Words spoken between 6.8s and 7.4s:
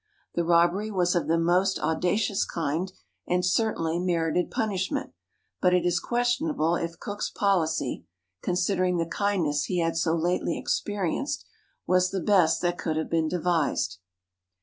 Cook's